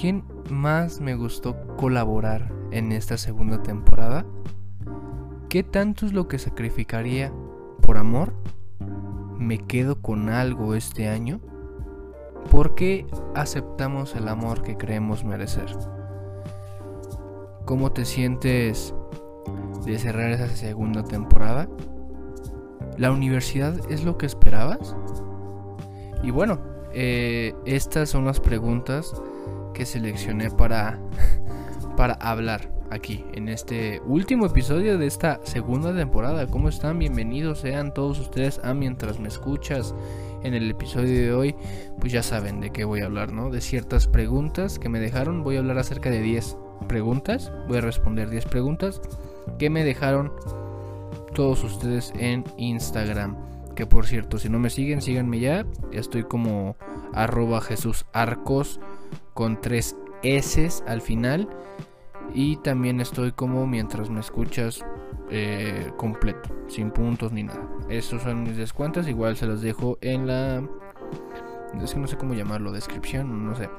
[0.00, 4.24] quién más me gustó colaborar en esta segunda temporada?
[5.50, 7.30] ¿Qué tanto es lo que sacrificaría
[7.82, 8.32] por amor?
[9.36, 11.40] ¿Me quedo con algo este año?
[12.50, 15.76] ¿Por qué aceptamos el amor que creemos merecer?
[17.66, 18.94] ¿Cómo te sientes
[19.84, 21.68] de cerrar esa segunda temporada?
[22.96, 24.96] ¿La universidad es lo que esperabas?
[26.22, 26.58] Y bueno,
[26.92, 29.12] eh, estas son las preguntas
[29.80, 30.98] que seleccioné para,
[31.96, 36.46] para hablar aquí en este último episodio de esta segunda temporada.
[36.46, 36.98] ¿Cómo están?
[36.98, 39.94] Bienvenidos sean todos ustedes a Mientras me escuchas.
[40.42, 41.54] En el episodio de hoy,
[41.98, 43.48] pues ya saben de qué voy a hablar, ¿no?
[43.48, 45.42] De ciertas preguntas que me dejaron.
[45.44, 47.50] Voy a hablar acerca de 10 preguntas.
[47.66, 49.00] Voy a responder 10 preguntas
[49.58, 50.30] que me dejaron
[51.34, 53.34] todos ustedes en Instagram.
[53.74, 55.64] Que por cierto, si no me siguen, síganme ya.
[55.90, 56.76] Estoy como
[57.14, 58.78] arroba Jesús Arcos
[59.40, 61.48] con tres S al final.
[62.34, 64.84] Y también estoy como mientras me escuchas
[65.30, 67.66] eh, completo, sin puntos ni nada.
[67.88, 70.62] Estos son mis descuentos, igual se los dejo en la...
[71.82, 73.70] Es que no sé cómo llamarlo, descripción, no sé.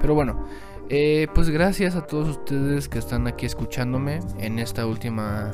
[0.00, 0.46] Pero bueno,
[0.88, 5.52] eh, pues gracias a todos ustedes que están aquí escuchándome en esta última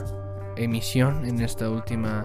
[0.54, 2.24] emisión, en esta última...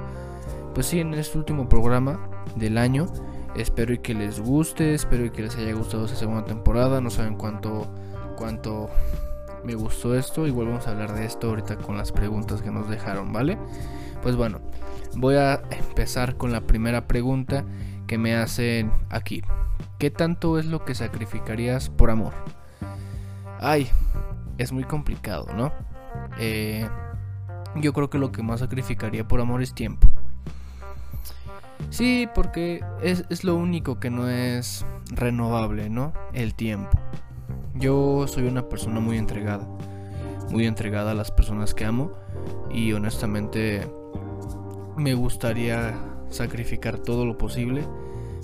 [0.75, 2.19] Pues sí, en este último programa
[2.55, 3.07] del año.
[3.55, 7.01] Espero y que les guste, espero y que les haya gustado esta segunda temporada.
[7.01, 7.93] No saben cuánto,
[8.37, 8.89] cuánto
[9.63, 10.47] me gustó esto.
[10.47, 13.57] Igual vamos a hablar de esto ahorita con las preguntas que nos dejaron, ¿vale?
[14.21, 14.61] Pues bueno,
[15.15, 17.65] voy a empezar con la primera pregunta
[18.07, 19.41] que me hacen aquí.
[19.99, 22.33] ¿Qué tanto es lo que sacrificarías por amor?
[23.59, 23.89] Ay,
[24.57, 25.71] es muy complicado, ¿no?
[26.39, 26.87] Eh,
[27.75, 30.10] yo creo que lo que más sacrificaría por amor es tiempo.
[31.91, 36.13] Sí, porque es, es, lo único que no es renovable, ¿no?
[36.31, 36.97] El tiempo.
[37.75, 39.67] Yo soy una persona muy entregada,
[40.49, 42.13] muy entregada a las personas que amo
[42.71, 43.91] y honestamente
[44.95, 45.99] me gustaría
[46.29, 47.85] sacrificar todo lo posible,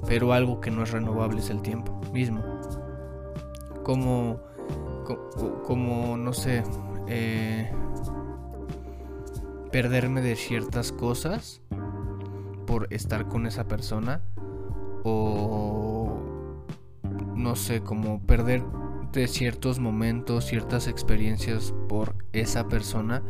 [0.07, 2.44] pero algo que no es renovable es el tiempo mismo.
[3.86, 4.41] Como,
[5.66, 6.63] como, no sé,
[7.07, 7.72] eh,
[9.72, 11.62] perderme de ciertas cosas
[12.92, 14.22] estar con esa persona
[15.04, 16.20] o
[17.36, 18.64] no sé, como perder
[19.14, 23.24] de ciertos momentos, ciertas experiencias por esa persona,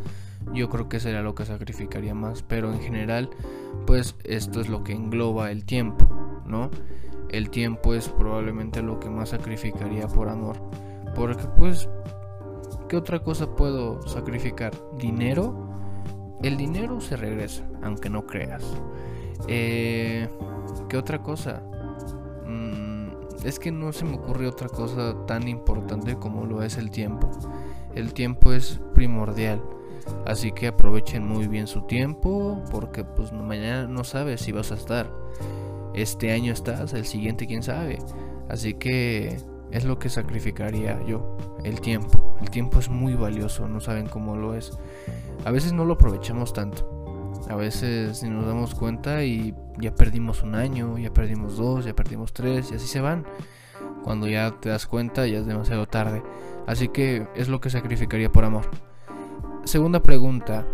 [0.53, 2.43] yo creo que sería lo que sacrificaría más.
[2.43, 3.29] Pero en general,
[3.85, 6.07] pues esto es lo que engloba el tiempo,
[6.45, 6.69] ¿no?
[7.29, 10.57] El tiempo es probablemente lo que más sacrificaría por amor.
[11.15, 11.89] Porque pues,
[12.87, 14.73] ¿qué otra cosa puedo sacrificar?
[14.97, 15.67] ¿Dinero?
[16.43, 18.63] El dinero se regresa, aunque no creas.
[19.47, 20.27] Eh,
[20.89, 21.61] ¿Qué otra cosa?
[22.45, 23.09] Mm,
[23.43, 27.29] es que no se me ocurre otra cosa tan importante como lo es el tiempo.
[27.95, 29.61] El tiempo es primordial.
[30.25, 34.75] Así que aprovechen muy bien su tiempo porque pues mañana no sabes si vas a
[34.75, 35.11] estar.
[35.93, 37.99] Este año estás, el siguiente quién sabe.
[38.49, 39.37] Así que
[39.71, 42.35] es lo que sacrificaría yo, el tiempo.
[42.41, 44.77] El tiempo es muy valioso, no saben cómo lo es.
[45.43, 46.96] A veces no lo aprovechamos tanto.
[47.49, 51.93] A veces ni nos damos cuenta y ya perdimos un año, ya perdimos dos, ya
[51.93, 53.25] perdimos tres y así se van.
[54.03, 56.23] Cuando ya te das cuenta ya es demasiado tarde.
[56.65, 58.65] Así que es lo que sacrificaría por amor.
[59.63, 60.65] Segunda pregunta.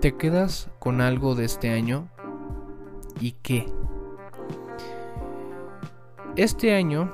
[0.00, 2.08] ¿Te quedas con algo de este año?
[3.20, 3.66] ¿Y qué?
[6.36, 7.12] Este año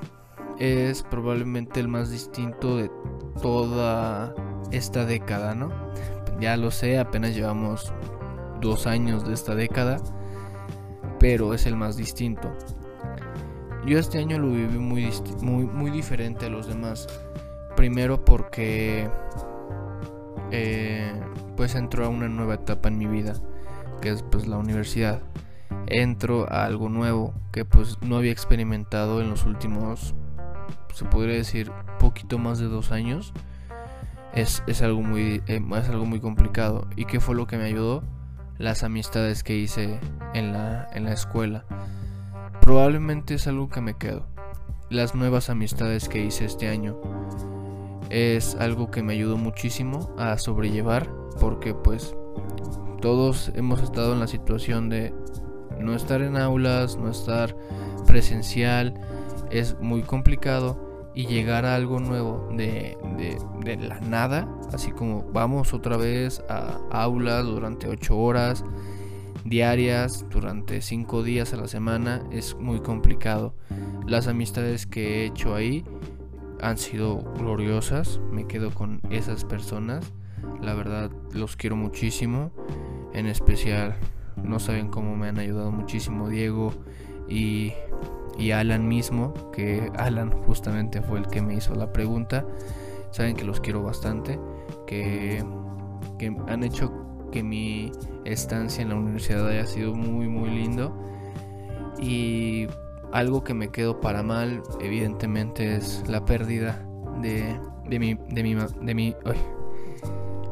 [0.58, 2.90] es probablemente el más distinto de
[3.42, 4.34] toda
[4.70, 5.70] esta década, ¿no?
[6.40, 7.92] Ya lo sé, apenas llevamos
[8.60, 9.98] dos años de esta década,
[11.18, 12.50] pero es el más distinto.
[13.86, 15.10] Yo este año lo viví muy,
[15.42, 17.06] muy, muy diferente a los demás.
[17.76, 19.08] Primero porque
[20.50, 21.12] eh,
[21.56, 23.34] pues entro a una nueva etapa en mi vida,
[24.00, 25.20] que es pues la universidad.
[25.86, 30.14] Entro a algo nuevo que pues no había experimentado en los últimos,
[30.94, 33.32] se podría decir, poquito más de dos años
[34.34, 36.86] es, algo muy, eh, es algo muy complicado.
[36.96, 38.02] ¿Y qué fue lo que me ayudó?
[38.58, 39.98] Las amistades que hice
[40.34, 41.64] en la, en la escuela.
[42.60, 44.26] Probablemente es algo que me quedo.
[44.90, 47.00] Las nuevas amistades que hice este año
[48.10, 52.14] es algo que me ayudó muchísimo a sobrellevar porque pues
[53.00, 55.14] todos hemos estado en la situación de
[55.78, 57.56] no estar en aulas, no estar
[58.06, 58.94] presencial,
[59.50, 62.96] es muy complicado y llegar a algo nuevo de,
[63.80, 68.64] la nada, así como vamos otra vez a aulas durante 8 horas
[69.44, 73.54] diarias, durante 5 días a la semana, es muy complicado.
[74.06, 75.84] Las amistades que he hecho ahí
[76.60, 78.20] han sido gloriosas.
[78.30, 80.12] Me quedo con esas personas.
[80.60, 82.52] La verdad los quiero muchísimo.
[83.12, 83.96] En especial,
[84.42, 86.72] no saben cómo me han ayudado muchísimo Diego
[87.28, 87.72] y,
[88.38, 89.32] y Alan mismo.
[89.52, 92.44] Que Alan justamente fue el que me hizo la pregunta.
[93.10, 94.38] Saben que los quiero bastante.
[94.86, 95.44] Que,
[96.18, 96.92] que han hecho
[97.30, 97.92] que mi
[98.24, 100.96] estancia en la universidad haya sido muy muy lindo.
[102.00, 102.66] Y
[103.12, 106.82] algo que me quedo para mal, evidentemente, es la pérdida
[107.20, 108.14] de, de mi.
[108.14, 108.54] de mi.
[108.54, 109.16] de mi.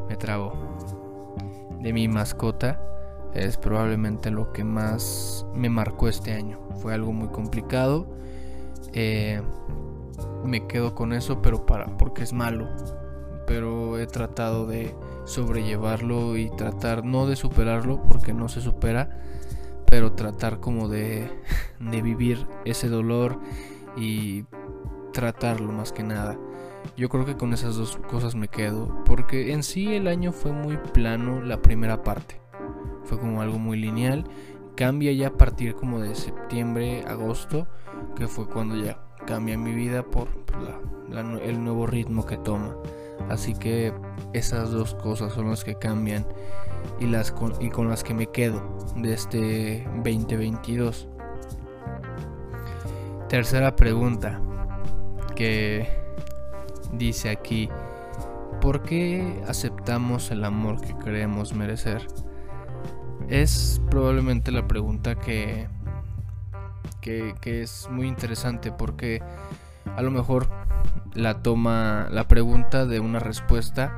[0.07, 0.53] me trago.
[1.79, 2.81] De mi mascota.
[3.33, 6.59] Es probablemente lo que más me marcó este año.
[6.81, 8.07] Fue algo muy complicado.
[8.93, 9.41] Eh,
[10.43, 11.97] me quedo con eso, pero para.
[11.97, 12.67] porque es malo.
[13.45, 14.95] Pero he tratado de
[15.25, 19.19] sobrellevarlo y tratar no de superarlo porque no se supera
[19.89, 21.29] pero tratar como de,
[21.79, 23.39] de vivir ese dolor
[23.97, 24.45] y
[25.13, 26.37] tratarlo más que nada.
[26.95, 30.51] Yo creo que con esas dos cosas me quedo, porque en sí el año fue
[30.51, 32.39] muy plano la primera parte.
[33.09, 34.23] Fue como algo muy lineal.
[34.75, 37.67] Cambia ya a partir como de septiembre, agosto,
[38.15, 40.27] que fue cuando ya cambia mi vida por
[41.41, 42.75] el nuevo ritmo que toma.
[43.29, 43.91] Así que
[44.33, 46.23] esas dos cosas son las que cambian
[46.99, 51.07] y, las con, y con las que me quedo de este 2022.
[53.27, 54.39] Tercera pregunta
[55.35, 55.89] que
[56.93, 57.69] dice aquí,
[58.61, 62.05] ¿por qué aceptamos el amor que creemos merecer?
[63.29, 65.67] Es probablemente la pregunta que,
[67.01, 69.21] que, es muy interesante porque
[69.95, 70.49] a lo mejor
[71.13, 73.93] la toma la pregunta de una respuesta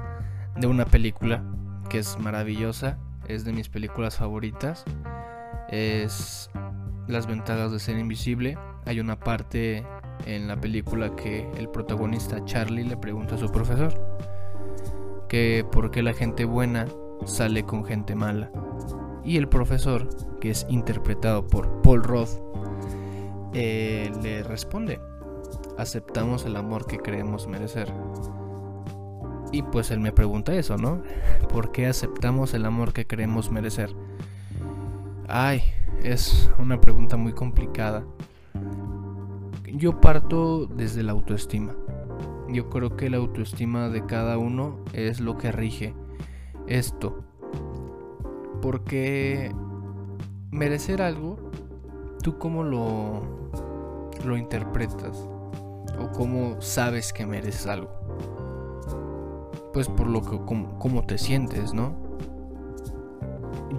[0.58, 1.44] de una película
[1.90, 2.98] que es maravillosa,
[3.28, 4.84] es de mis películas favoritas.
[5.70, 6.50] Es
[7.08, 8.58] Las ventajas de ser invisible.
[8.86, 9.86] Hay una parte
[10.26, 13.94] en la película que el protagonista Charlie le pregunta a su profesor
[15.30, 16.86] que por qué la gente buena
[17.26, 18.52] sale con gente mala.
[19.24, 20.08] Y el profesor,
[20.40, 22.42] que es interpretado por Paul Roth,
[23.54, 25.00] eh, le responde,
[25.78, 27.92] aceptamos el amor que creemos merecer.
[29.52, 31.04] Y pues él me pregunta eso, ¿no?
[31.50, 33.94] ¿Por qué aceptamos el amor que creemos merecer?
[35.28, 35.64] Ay,
[36.04, 38.04] es una pregunta muy complicada.
[39.66, 41.76] Yo parto desde la autoestima.
[42.50, 45.94] Yo creo que la autoestima de cada uno es lo que rige
[46.68, 47.24] esto.
[48.62, 49.52] Porque
[50.52, 51.38] merecer algo,
[52.22, 53.22] ¿tú cómo lo,
[54.26, 55.28] lo interpretas?
[56.00, 58.02] ¿O cómo sabes que mereces algo?
[59.74, 61.96] pues por lo que como, te sientes, ¿no?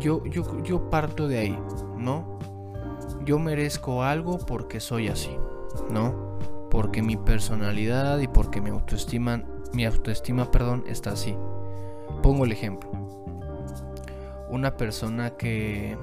[0.01, 1.59] Yo, yo, yo parto de ahí,
[1.99, 2.39] ¿no?
[3.25, 5.37] Yo merezco algo porque soy así,
[5.91, 6.39] ¿no?
[6.71, 11.37] Porque mi personalidad y porque mi autoestima, mi autoestima, perdón, está así.
[12.23, 12.91] Pongo el ejemplo.
[14.53, 15.97] Una persona que,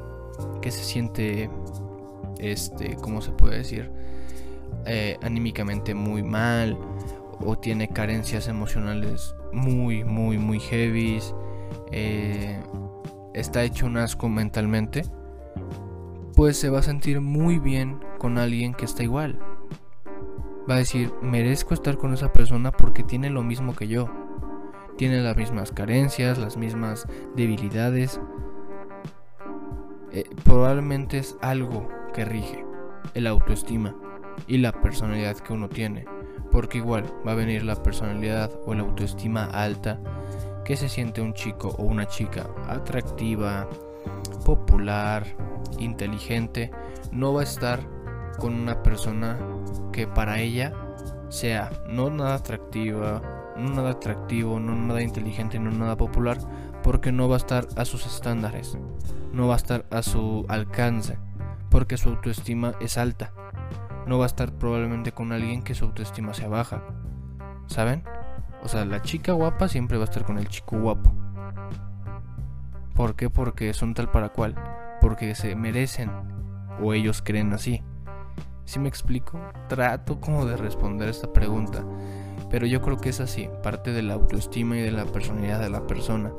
[0.62, 1.50] que se siente,
[2.40, 3.92] este, ¿cómo se puede decir?
[4.86, 6.78] Eh, anímicamente muy mal
[7.46, 11.19] o tiene carencias emocionales muy, muy, muy heavy,
[11.92, 12.60] eh,
[13.34, 15.04] está hecho un asco mentalmente,
[16.36, 19.39] pues se va a sentir muy bien con alguien que está igual.
[20.70, 24.10] Va a decir, merezco estar con esa persona porque tiene lo mismo que yo.
[25.00, 28.20] Tiene las mismas carencias, las mismas debilidades.
[30.12, 32.65] Eh, probablemente es algo que rige
[33.13, 33.96] el autoestima
[34.46, 36.03] y la personalidad que uno tiene.
[36.51, 40.01] Porque igual va a venir la personalidad o la autoestima alta
[40.65, 43.70] que se siente un chico o una chica atractiva,
[44.44, 45.24] popular,
[45.77, 46.72] inteligente,
[47.13, 47.79] no va a estar
[48.38, 49.39] con una persona
[49.94, 50.74] que para ella
[51.29, 56.38] sea no nada atractiva, no nada atractivo, no nada inteligente, no nada popular,
[56.84, 58.78] porque no va a estar a sus estándares,
[59.34, 61.18] no va a estar a su alcance,
[61.70, 63.34] porque su autoestima es alta
[64.10, 66.82] no va a estar probablemente con alguien que su autoestima sea baja.
[67.68, 68.04] ¿Saben?
[68.63, 71.13] O sea, la chica guapa siempre va a estar con el chico guapo.
[72.96, 73.30] ¿Por qué?
[73.30, 74.56] Porque son tal para cual.
[75.00, 76.12] Porque se merecen.
[76.82, 77.84] O ellos creen así.
[78.66, 79.39] Si me explico?
[79.68, 81.86] Trato como de responder esta pregunta.
[82.50, 83.50] Pero yo creo que es así.
[83.63, 86.32] Parte de la autoestima y de la personalidad de la persona.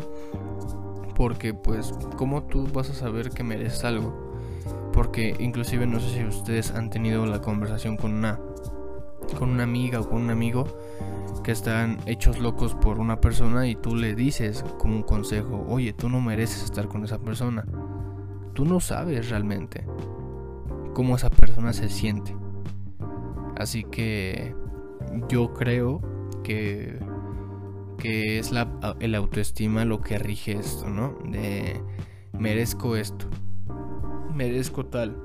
[1.14, 4.30] Porque pues, ¿cómo tú vas a saber que mereces algo?
[4.92, 8.40] Porque inclusive no sé si ustedes han tenido la conversación con una
[9.38, 10.64] con una amiga o con un amigo
[11.44, 15.92] que están hechos locos por una persona y tú le dices como un consejo, oye,
[15.92, 17.64] tú no mereces estar con esa persona.
[18.54, 19.86] Tú no sabes realmente
[20.94, 22.36] cómo esa persona se siente.
[23.56, 24.54] Así que
[25.28, 26.00] yo creo
[26.42, 26.98] que,
[27.98, 31.18] que es la, el autoestima lo que rige esto, ¿no?
[31.28, 31.80] De
[32.38, 33.26] merezco esto,
[34.34, 35.16] merezco tal.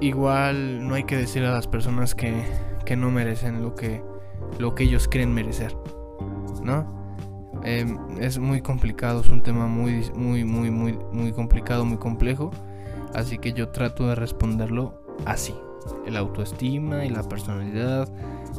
[0.00, 2.42] Igual no hay que decir a las personas que,
[2.86, 4.02] que no merecen lo que,
[4.58, 5.76] lo que ellos creen merecer,
[6.62, 7.00] ¿no?
[7.62, 12.50] Em, es muy complicado, es un tema muy, muy, muy, muy, muy complicado, muy complejo.
[13.14, 15.54] Así que yo trato de responderlo así.
[16.06, 18.08] El autoestima y la personalidad,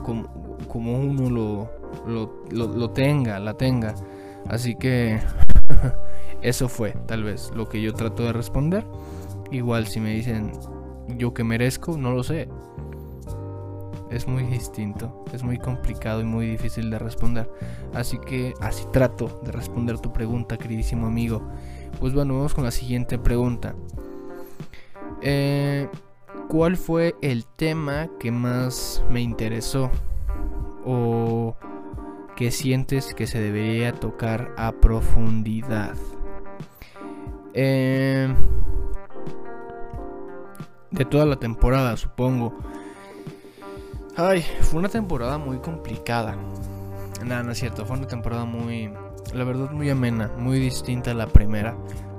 [0.04, 1.70] como, como uno lo,
[2.52, 3.96] lo, tenga, la tenga.
[4.48, 5.20] Así que
[6.42, 8.86] eso fue tal vez lo que yo trato de responder.
[9.52, 10.52] Igual si me dicen
[11.18, 12.48] yo que merezco, no lo sé
[14.12, 17.50] es muy distinto, es muy complicado y muy difícil de responder.
[17.94, 21.42] Así que así trato de responder tu pregunta, queridísimo amigo.
[22.00, 23.74] Pues bueno, vamos con la siguiente pregunta.
[25.22, 25.88] Eh,
[26.52, 29.90] ¿Cuál fue el tema que más me interesó?
[30.86, 31.56] ¿O
[32.36, 35.96] que sientes que se debería tocar a profundidad?
[37.54, 38.36] Eh,
[40.90, 42.54] de toda la temporada, supongo.
[44.18, 46.36] Ay, fue una temporada muy complicada.
[47.24, 48.92] Nada, no es cierto, fue una temporada muy,
[49.34, 51.78] la verdad, muy amena, muy distinta a la primera.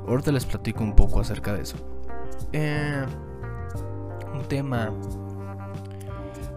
[0.08, 1.76] Ahorita les platico un poco acerca de eso.
[2.54, 3.04] Eh,
[4.42, 4.92] tema.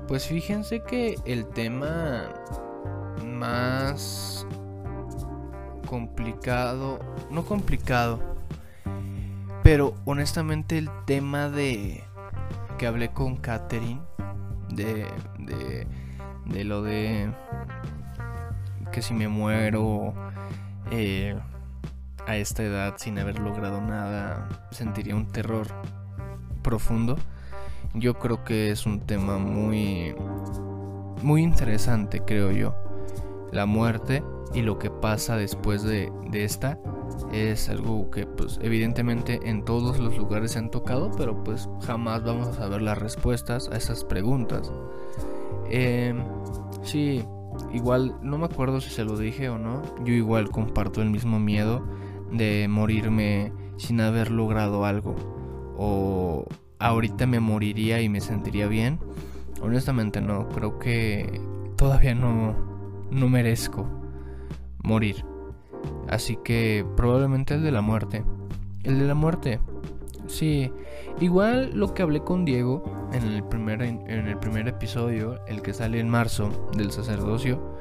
[0.07, 2.29] Pues fíjense que el tema
[3.23, 4.45] más
[5.87, 6.99] complicado,
[7.31, 8.19] no complicado,
[9.63, 12.03] pero honestamente el tema de
[12.77, 14.01] que hablé con Katherine
[14.69, 15.07] de,
[16.45, 17.31] de, lo de
[18.91, 20.13] que si me muero
[20.91, 21.35] eh,
[22.27, 25.67] a esta edad sin haber logrado nada, sentiría un terror
[26.61, 27.17] profundo.
[27.95, 30.13] Yo creo que es un tema muy,
[31.23, 32.75] muy interesante, creo yo.
[33.51, 34.23] La muerte
[34.53, 36.77] y lo que pasa después de, de esta
[37.31, 42.23] es algo que pues evidentemente en todos los lugares se han tocado, pero pues jamás
[42.23, 44.71] vamos a saber las respuestas a esas preguntas.
[45.69, 46.13] Eh,
[46.83, 47.23] sí,
[47.73, 51.39] igual no me acuerdo si se lo dije o no, yo igual comparto el mismo
[51.39, 51.85] miedo
[52.31, 55.15] de morirme sin haber logrado algo
[55.77, 56.45] o
[56.79, 58.99] ahorita me moriría y me sentiría bien.
[59.61, 61.41] Honestamente no, creo que
[61.75, 62.55] todavía no,
[63.11, 63.87] no merezco
[64.83, 65.25] morir.
[66.07, 68.23] Así que probablemente el de la muerte.
[68.83, 69.59] El de la muerte.
[70.27, 70.71] Sí.
[71.19, 75.73] Igual lo que hablé con Diego en el primer, en el primer episodio, el que
[75.73, 77.79] sale en marzo del sacerdocio,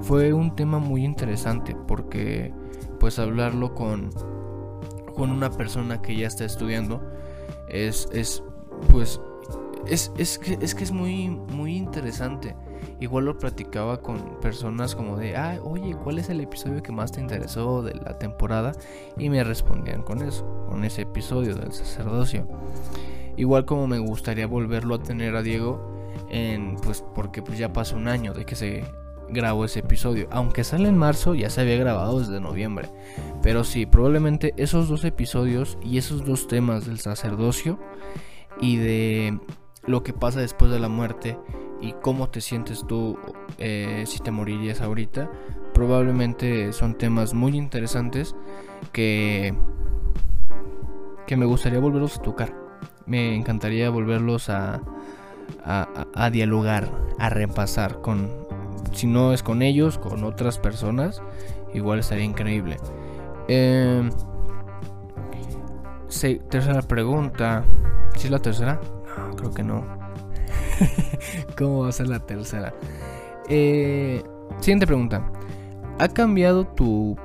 [0.00, 2.52] fue un tema muy interesante porque
[2.98, 4.10] pues hablarlo con,
[5.14, 7.02] con una persona que ya está estudiando
[7.70, 8.42] es, es
[8.90, 9.20] pues
[9.86, 12.54] es, es, que, es que es muy, muy interesante
[13.00, 17.12] Igual lo platicaba con personas como de, ah, oye, ¿cuál es el episodio que más
[17.12, 18.72] te interesó de la temporada?
[19.16, 22.46] Y me respondían con eso, con ese episodio del sacerdocio.
[23.38, 25.80] Igual como me gustaría volverlo a tener a Diego,
[26.28, 28.84] en, pues porque pues ya pasó un año de que se
[29.32, 30.28] grabó ese episodio.
[30.30, 32.88] Aunque sale en marzo, ya se había grabado desde noviembre.
[33.42, 37.78] Pero sí, probablemente esos dos episodios y esos dos temas del sacerdocio
[38.60, 39.38] y de
[39.86, 41.38] lo que pasa después de la muerte
[41.80, 43.18] y cómo te sientes tú
[43.58, 45.30] eh, si te morirías ahorita,
[45.72, 48.34] probablemente son temas muy interesantes
[48.92, 49.54] que,
[51.26, 52.54] que me gustaría volverlos a tocar.
[53.06, 54.82] Me encantaría volverlos a,
[55.64, 58.30] a, dialogar, a repasar con,
[58.92, 61.22] si no es con ellos, con otras personas,
[61.72, 62.76] igual estaría increíble.
[63.48, 64.10] Em,
[66.48, 67.64] tercera pregunta.
[68.16, 68.80] ¿Si es la tercera?
[69.16, 69.84] No, creo que no.
[71.58, 72.74] ¿Cómo va a ser la tercera?
[73.48, 74.22] Eh,
[74.60, 75.30] siguiente pregunta.
[75.98, 77.16] ¿Ha cambiado tu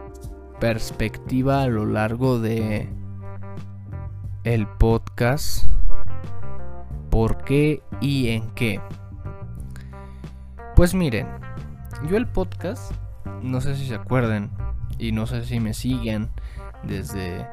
[0.59, 2.89] perspectiva a lo largo de
[4.43, 5.65] el podcast?
[7.09, 8.81] ¿Por qué y en qué?
[10.75, 11.27] Pues miren,
[12.07, 12.91] yo el podcast,
[13.41, 14.51] no sé si se acuerdan
[14.97, 16.29] y no sé si me siguen
[16.83, 17.47] desde,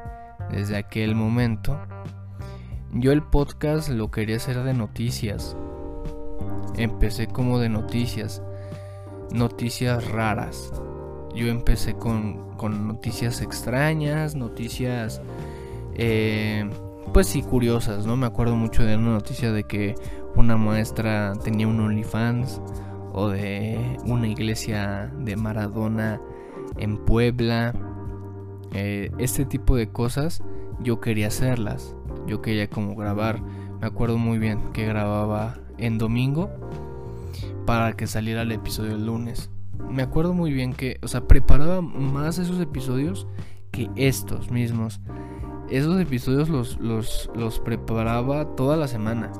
[0.51, 1.79] desde aquel momento.
[2.91, 5.55] Yo el podcast lo quería hacer de noticias
[6.77, 8.41] empecé como de noticias,
[9.31, 10.71] noticias raras.
[11.35, 12.53] Yo empecé con,
[12.87, 15.21] noticias extrañas, noticias,
[15.95, 16.69] eh,
[17.13, 18.15] pues sí, curiosas, ¿no?
[18.15, 19.95] Me acuerdo mucho de una noticia de que
[20.35, 22.61] una maestra tenía un OnlyFans
[23.13, 26.19] o de una iglesia de Maradona
[26.77, 27.73] en Puebla.
[28.73, 30.43] Eh, este tipo de cosas
[30.81, 31.95] yo quería hacerlas.
[32.27, 33.41] Yo quería como grabar.
[33.79, 36.49] Me acuerdo muy bien que grababa en domingo
[37.65, 39.49] para que saliera el episodio el lunes.
[39.89, 43.27] Me acuerdo muy bien que, o sea, preparaba más esos episodios
[43.71, 45.01] que estos mismos.
[45.69, 49.31] Esos episodios los, los, los preparaba toda la semana.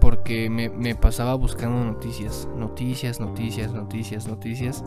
[0.00, 4.84] Porque me, pasaba buscando noticias, noticias, noticias, noticias, noticias.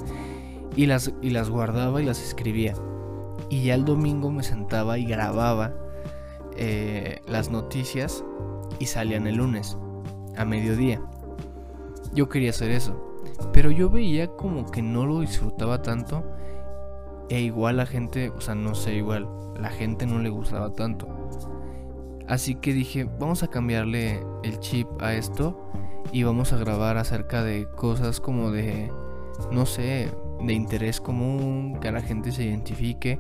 [0.75, 2.74] Y las, y las guardaba y las escribía.
[3.50, 5.74] Y ya el domingo me sentaba y grababa
[6.55, 8.24] eh, las noticias
[8.79, 9.77] y salían el lunes
[10.38, 11.01] a mediodía.
[12.13, 13.17] Yo quería hacer eso,
[13.51, 16.24] pero yo veía como que no lo disfrutaba tanto
[17.29, 19.27] e igual la gente, o sea, no sé, igual
[19.60, 21.07] la gente no le gustaba tanto.
[22.27, 25.70] Así que dije, vamos a cambiarle el chip a esto
[26.12, 28.92] y vamos a grabar acerca de cosas como de,
[29.51, 30.10] no sé,
[30.42, 33.20] de interés común, que la gente se identifique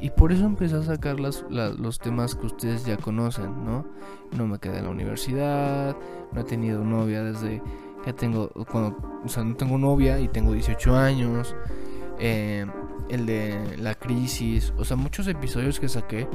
[0.00, 3.86] y por eso empecé a sacar los temas que ustedes ya conocen, ¿no?
[4.32, 5.94] No me quedé en la universidad,
[6.32, 7.62] no he tenido novia desde
[8.02, 11.54] que tengo, cuando, o sea, no tengo novia y tengo 18 años.
[12.18, 12.66] Eh,
[13.10, 16.28] el de la crisis, o sea, muchos episodios que saqué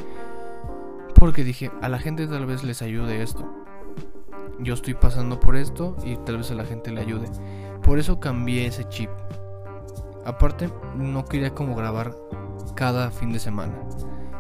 [1.16, 3.50] porque dije, a la gente tal vez les ayude esto.
[4.60, 7.28] Yo estoy pasando por esto y tal vez a la gente le ayude.
[7.82, 9.10] Por eso cambié ese chip.
[10.26, 12.16] Aparte, no quería como grabar
[12.76, 13.74] cada fin de semana.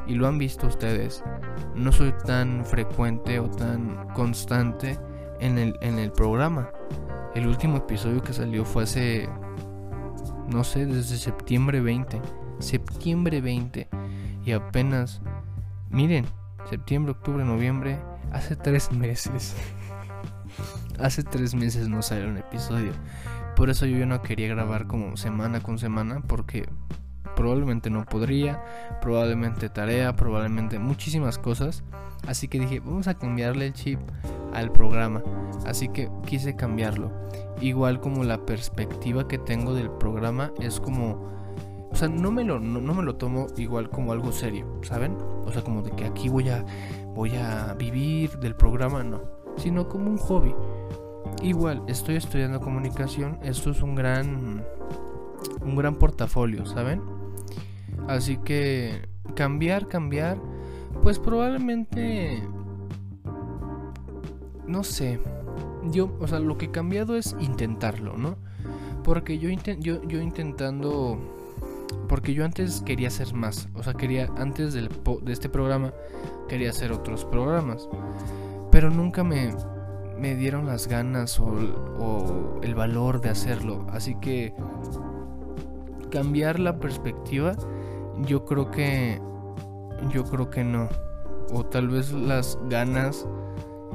[0.07, 1.23] Y lo han visto ustedes.
[1.75, 4.99] No soy tan frecuente o tan constante
[5.39, 6.69] en el, en el programa.
[7.33, 9.29] El último episodio que salió fue hace,
[10.47, 12.21] no sé, desde septiembre 20.
[12.59, 13.87] Septiembre 20.
[14.45, 15.21] Y apenas,
[15.89, 16.25] miren,
[16.69, 17.99] septiembre, octubre, noviembre,
[18.31, 19.55] hace tres meses.
[20.99, 22.91] hace tres meses no salió un episodio.
[23.55, 26.67] Por eso yo no quería grabar como semana con semana porque
[27.35, 28.61] probablemente no podría,
[29.01, 31.83] probablemente tarea, probablemente muchísimas cosas.
[32.27, 33.99] Así que dije, vamos a cambiarle el chip
[34.53, 35.21] al programa.
[35.65, 37.11] Así que quise cambiarlo.
[37.61, 41.33] Igual como la perspectiva que tengo del programa es como...
[41.95, 45.15] O sea, no me lo, no, me lo tomo igual como algo serio, ¿saben?
[45.45, 46.65] O sea, como de que aquí voy a,
[47.13, 49.21] voy a vivir del programa, no.
[49.55, 50.53] Sino como un hobby.
[51.41, 53.39] Igual, estoy estudiando comunicación.
[53.41, 54.65] Esto es un gran...
[55.61, 57.01] Un gran portafolio, ¿saben?
[58.09, 60.37] Así que cambiar, cambiar,
[61.01, 62.43] pues probablemente,
[64.67, 65.21] no sé,
[65.91, 68.35] yo, o sea, lo que he cambiado es intentarlo, ¿no?
[69.01, 71.19] Porque yo, yo, yo intentando,
[72.07, 74.89] porque yo antes quería hacer más, o sea, quería, antes del,
[75.21, 75.93] de este programa,
[76.47, 77.87] quería hacer otros programas,
[78.71, 79.53] pero nunca me,
[80.17, 84.53] me dieron las ganas o, el valor de hacerlo, así que
[86.11, 87.55] cambiar la perspectiva
[88.21, 89.21] yo creo que.
[90.09, 90.89] Yo creo que no.
[91.51, 93.27] O tal vez las ganas.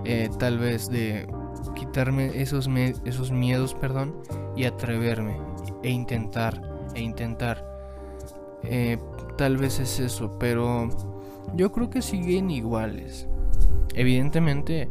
[0.05, 1.29] Eh, tal vez de
[1.75, 2.69] quitarme esos,
[3.05, 4.15] esos miedos, perdón.
[4.57, 5.39] Y atreverme.
[5.83, 6.61] E intentar.
[6.95, 7.70] E intentar.
[8.63, 8.99] Eh,
[9.37, 10.39] tal vez es eso.
[10.39, 10.89] Pero.
[11.55, 13.29] Yo creo que siguen iguales.
[13.95, 14.89] Evidentemente.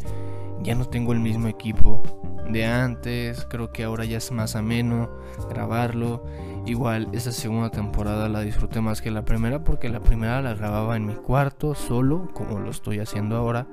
[0.62, 2.03] Ya no tengo el mismo equipo
[2.49, 3.45] de antes.
[3.49, 5.10] Creo que ahora ya es más ameno
[5.49, 6.25] grabarlo.
[6.65, 10.97] Igual esa segunda temporada la disfruté más que la primera porque la primera la grababa
[10.97, 13.65] en mi cuarto solo, como lo estoy haciendo ahora,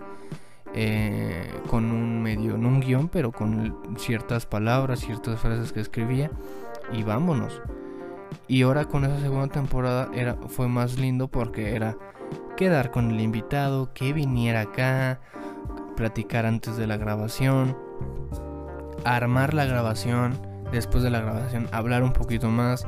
[0.74, 6.30] eh, con un medio, no un guion, pero con ciertas palabras, ciertas frases que escribía
[6.92, 7.61] y vámonos.
[8.48, 11.96] Y ahora con esa segunda temporada era, fue más lindo porque era
[12.56, 15.20] quedar con el invitado, que viniera acá,
[15.96, 17.76] platicar antes de la grabación,
[19.04, 20.38] armar la grabación
[20.72, 22.86] después de la grabación hablar un poquito más,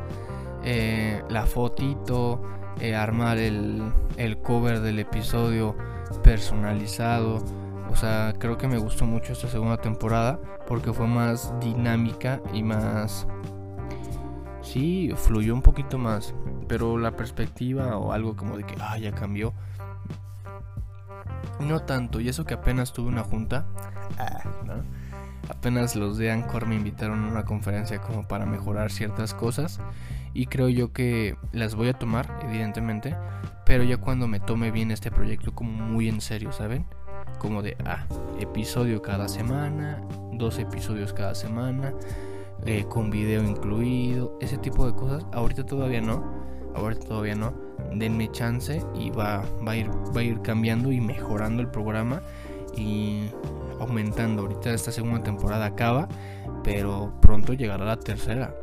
[0.64, 2.42] eh, la fotito,
[2.80, 3.82] eh, armar el,
[4.16, 5.76] el cover del episodio
[6.22, 7.42] personalizado.
[7.90, 12.62] O sea, creo que me gustó mucho esta segunda temporada porque fue más dinámica y
[12.62, 13.26] más...
[15.16, 16.34] Fluyó un poquito más,
[16.68, 19.52] pero la perspectiva o algo como de que, ah, ya cambió.
[21.60, 23.66] No tanto, y eso que apenas tuve una junta.
[24.18, 24.42] Ah.
[25.48, 29.80] Apenas los de Anchor me invitaron a una conferencia como para mejorar ciertas cosas
[30.34, 33.16] y creo yo que las voy a tomar, evidentemente,
[33.64, 36.86] pero ya cuando me tome bien este proyecto como muy en serio, ¿saben?
[37.38, 38.06] Como de, ah,
[38.38, 40.00] episodio cada semana,
[40.32, 41.94] dos episodios cada semana,
[42.66, 45.26] eh, con video incluido, ese tipo de cosas.
[45.32, 46.24] Ahorita todavía no,
[46.74, 47.54] ahorita todavía no.
[47.94, 52.22] Denme chance y va, va, a ir, va a ir cambiando y mejorando el programa
[52.76, 53.30] y
[53.80, 54.42] aumentando.
[54.42, 56.08] Ahorita esta segunda temporada acaba,
[56.62, 58.54] pero pronto llegará la tercera.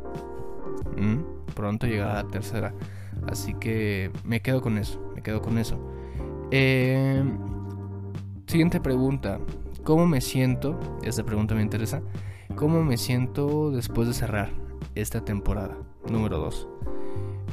[0.96, 1.52] ¿Mm?
[1.54, 2.74] Pronto llegará la tercera.
[3.26, 5.78] Así que me quedo con eso, me quedo con eso.
[6.50, 7.22] Eh,
[8.46, 9.40] siguiente pregunta.
[9.84, 10.78] ¿Cómo me siento?
[11.02, 12.02] Esta pregunta me interesa.
[12.56, 14.50] ¿Cómo me siento después de cerrar
[14.94, 15.76] esta temporada?
[16.08, 16.66] Número 2.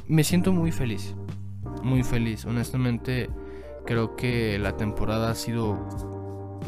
[0.08, 1.13] Me siento muy feliz.
[1.84, 2.46] Muy feliz.
[2.46, 3.30] Honestamente,
[3.86, 5.78] creo que la temporada ha sido,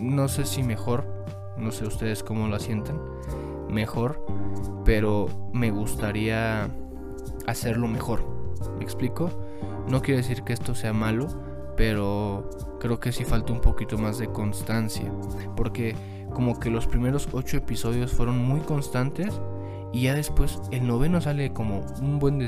[0.02, 1.06] no sé si mejor,
[1.58, 3.00] no sé ustedes cómo la sienten,
[3.69, 4.26] mejor,
[4.84, 6.69] pero me gustaría
[7.48, 8.21] hacerlo mejor.
[8.78, 9.30] ¿Me explico?
[9.88, 11.28] No quiero decir que esto sea malo,
[11.78, 12.50] pero
[12.82, 15.10] creo que sí falta un poquito más de constancia,
[15.56, 15.95] porque
[16.36, 19.41] como que los primeros ocho episodios fueron muy constantes
[19.91, 22.48] y ya después el noveno sale como un buen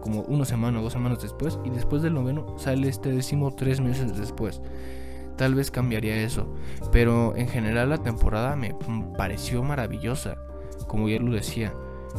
[0.00, 3.80] como una semana o dos semanas después y después del noveno sale este décimo tres
[3.80, 4.60] meses después.
[5.36, 6.54] Tal vez cambiaría eso,
[6.90, 8.74] pero en general la temporada me
[9.16, 10.36] pareció maravillosa.
[10.88, 11.72] Como ya lo decía,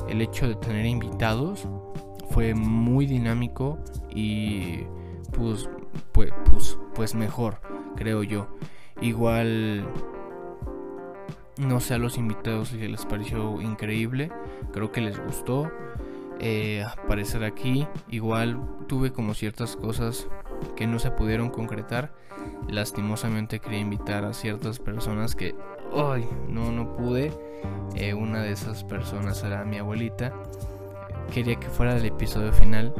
[0.09, 1.67] el hecho de tener invitados
[2.31, 3.77] fue muy dinámico
[4.09, 4.79] y
[5.31, 5.69] pues
[6.11, 7.57] pues, pues, pues mejor,
[7.95, 8.47] creo yo.
[9.01, 9.85] Igual
[11.57, 14.31] no sé a los invitados si les pareció increíble,
[14.71, 15.71] creo que les gustó
[16.39, 17.87] eh, aparecer aquí.
[18.09, 20.27] Igual tuve como ciertas cosas
[20.75, 22.13] que no se pudieron concretar.
[22.67, 25.55] Lastimosamente quería invitar a ciertas personas que
[25.91, 27.31] hoy no, no pude.
[27.95, 30.33] Eh, una de esas personas era mi abuelita.
[31.33, 32.93] Quería que fuera el episodio final.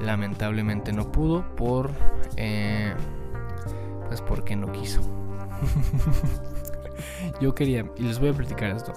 [0.00, 1.90] Lamentablemente no pudo por...
[2.36, 2.94] Eh,
[4.08, 5.02] pues porque no quiso.
[7.40, 8.92] yo quería, y les voy a platicar esto.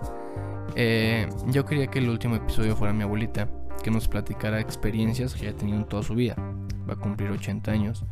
[0.75, 3.47] Eh, yo quería que el último episodio fuera mi abuelita,
[3.83, 6.35] que nos platicara experiencias que ha tenido en toda su vida.
[6.89, 8.05] Va a cumplir 80 años.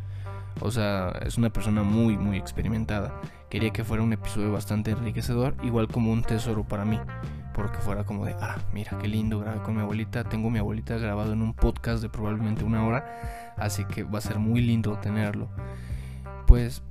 [0.59, 3.19] O sea, es una persona muy, muy experimentada.
[3.49, 6.99] Quería que fuera un episodio bastante enriquecedor, igual como un tesoro para mí.
[7.53, 10.23] Porque fuera como de, ah, mira qué lindo, grabé con mi abuelita.
[10.23, 13.53] Tengo mi abuelita grabado en un podcast de probablemente una hora.
[13.57, 15.49] Así que va a ser muy lindo tenerlo.
[16.47, 16.83] Pues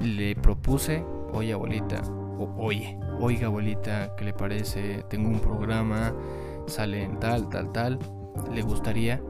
[0.00, 2.02] le propuse, oye abuelita,
[2.56, 5.04] oye, oiga abuelita, ¿qué le parece?
[5.08, 6.14] Tengo un programa,
[6.66, 7.98] sale en tal, tal, tal,
[8.52, 9.20] le gustaría.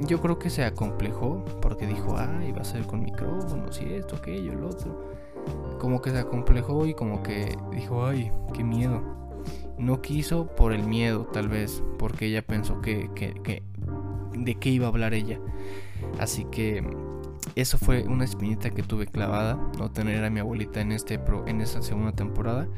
[0.00, 4.16] Yo creo que se acomplejó porque dijo, ay, va a ser con micrófonos y esto,
[4.16, 5.12] aquello, el otro.
[5.80, 9.02] Como que se acomplejó y como que dijo, ay, qué miedo.
[9.76, 13.62] No quiso por el miedo, tal vez, porque ella pensó que, que, que
[14.36, 15.40] de qué iba a hablar ella.
[16.20, 16.82] Así que
[17.54, 21.60] eso fue una espinita que tuve clavada, no tener a mi abuelita en, este en
[21.60, 22.68] esta segunda temporada.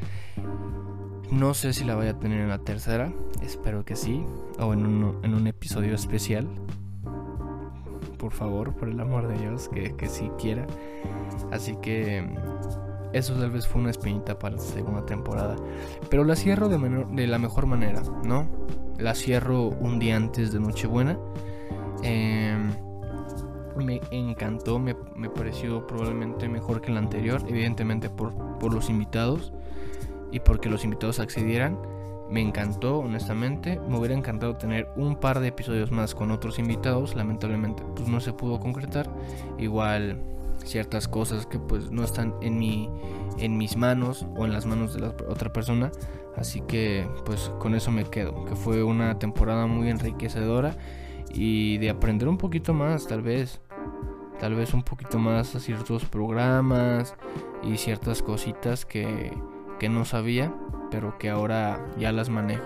[1.30, 4.24] No sé si la voy a tener en la tercera, espero que sí,
[4.58, 6.48] o en un, en un episodio especial.
[8.18, 10.66] Por favor, por el amor de Dios, que, que sí quiera.
[11.52, 12.24] Así que
[13.12, 15.56] eso tal vez fue una espinita para la segunda temporada.
[16.08, 16.78] Pero la cierro de,
[17.12, 18.48] de la mejor manera, ¿no?
[18.98, 21.18] La cierro un día antes de Nochebuena.
[22.02, 22.56] Eh,
[23.76, 29.52] me encantó, me, pareció probablemente mejor que el anterior, evidentemente por, por los invitados
[30.32, 31.78] y porque los invitados accedieran.
[32.30, 33.80] Me encantó, honestamente.
[33.88, 37.16] Me hubiera encantado tener un par de episodios más con otros invitados.
[37.16, 39.10] Lamentablemente, pues no se pudo concretar.
[39.58, 40.22] Igual
[40.64, 42.88] ciertas cosas que pues no están en mi
[43.38, 45.90] en mis manos o en las manos de la otra persona.
[46.36, 48.44] Así que pues con eso me quedo.
[48.44, 50.76] Que fue una temporada muy enriquecedora
[51.32, 53.60] y de aprender un poquito más, tal vez.
[54.38, 57.14] Tal vez un poquito más a ciertos programas
[57.62, 59.32] y ciertas cositas que,
[59.78, 60.54] que no sabía,
[60.90, 62.64] pero que ahora ya las manejo.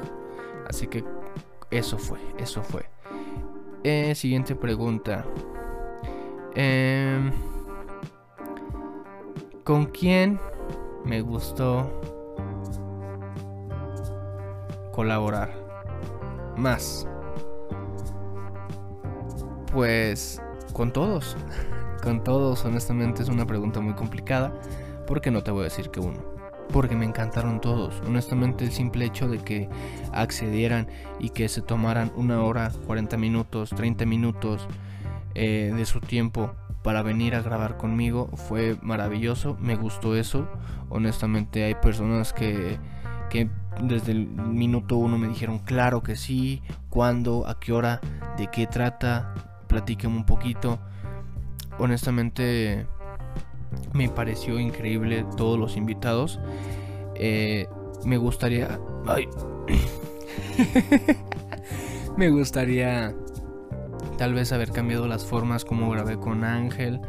[0.68, 1.04] Así que
[1.70, 2.86] eso fue, eso fue.
[3.82, 5.24] Eh, siguiente pregunta.
[6.54, 7.32] Em,
[9.64, 10.38] ¿Con quién
[11.04, 11.90] me gustó
[14.92, 15.52] colaborar?
[16.56, 17.08] Más.
[19.74, 20.40] Pues
[20.72, 21.36] con todos.
[22.00, 24.52] Con todos, honestamente es una pregunta muy complicada.
[25.04, 26.20] Porque no te voy a decir que uno.
[26.72, 28.00] Porque me encantaron todos.
[28.06, 29.68] Honestamente el simple hecho de que
[30.12, 30.86] accedieran
[31.18, 34.68] y que se tomaran una hora, 40 minutos, 30 minutos
[35.34, 36.52] eh, de su tiempo
[36.84, 39.56] para venir a grabar conmigo fue maravilloso.
[39.60, 40.48] Me gustó eso.
[40.88, 42.78] Honestamente hay personas que,
[43.28, 43.50] que
[43.82, 48.00] desde el minuto uno me dijeron claro que sí, cuándo, a qué hora,
[48.38, 50.78] de qué trata, platíqueme un poquito.
[51.80, 52.86] Honestamente
[53.92, 56.38] me pareció increíble todos los invitados.
[57.16, 57.66] Eh,
[58.04, 58.78] me gustaría...
[62.16, 63.12] Me gustaría
[64.18, 67.00] tal vez haber cambiado las formas como grabé con Ángel.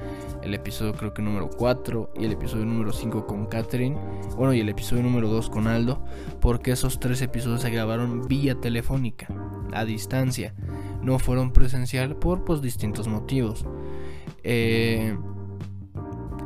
[0.41, 3.95] El episodio creo que número 4 y el episodio número 5 con Catherine.
[4.35, 6.03] Bueno, y el episodio número 2 con Aldo.
[6.41, 9.27] Porque esos tres episodios se grabaron vía telefónica,
[9.73, 10.55] a distancia
[11.05, 13.63] no fueron presencial por pues, distintos motivos.
[14.43, 15.15] Eh,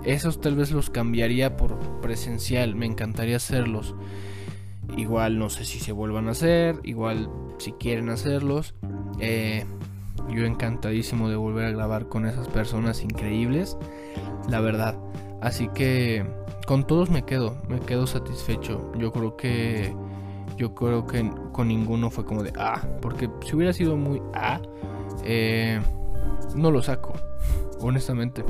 [0.03, 3.95] esos tal vez los cambiaría por presencial, me encantaría hacerlos.
[4.97, 8.75] igual no sé si se vuelvan a hacer, igual si quieren hacerlos.
[9.19, 9.65] Eh,
[10.29, 13.77] yo encantadísimo de volver a grabar con esas personas increíbles,
[14.49, 14.97] la verdad.
[15.41, 16.25] Así que
[16.67, 18.91] con todos me quedo, me quedo satisfecho.
[18.97, 19.95] Yo creo que
[20.57, 24.61] yo creo que con ninguno fue como de ah, porque si hubiera sido muy ah,
[25.25, 25.81] eh,
[26.55, 27.11] no lo saco,
[27.81, 28.45] honestamente.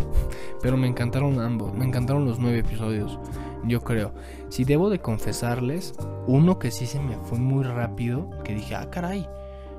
[0.62, 3.18] Pero me encantaron ambos, me encantaron los nueve episodios,
[3.64, 4.14] yo creo.
[4.50, 5.96] Si debo de confesarles,
[6.28, 9.28] uno que sí se me fue muy rápido, que dije, ah, caray,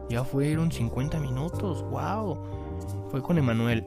[0.08, 2.36] ya fueron 50 minutos, wow.
[3.12, 3.86] Fue con Emanuel.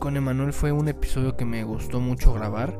[0.00, 2.76] Con Emanuel fue un episodio que me gustó mucho grabar.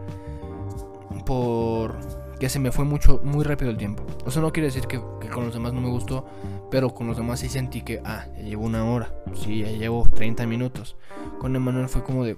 [1.24, 1.94] Por
[2.38, 4.04] que se me fue mucho, muy rápido el tiempo.
[4.24, 6.26] O sea, no quiere decir que, que, con los demás no me gustó,
[6.70, 10.06] pero con los demás sí sentí que, ah, ya llevo una hora, sí, ya llevo
[10.14, 10.96] 30 minutos.
[11.38, 12.36] Con Emanuel fue como de,